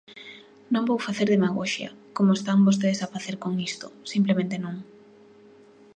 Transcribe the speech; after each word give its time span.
Non 0.73 0.87
vou 0.89 0.99
facer 1.07 1.27
demagoxia, 1.29 1.89
como 2.17 2.31
están 2.37 2.65
vostedes 2.67 2.99
a 3.01 3.11
facer 3.15 3.35
con 3.43 3.53
isto, 3.69 3.87
simplemente 4.13 4.55
non. 4.63 4.75